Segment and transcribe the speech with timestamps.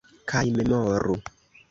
[0.31, 1.19] Kaj memoru!